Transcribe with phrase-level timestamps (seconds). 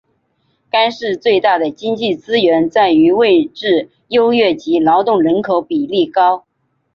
[0.71, 6.43] 该市最大的经济资源在于位置优越及劳动人口比例高。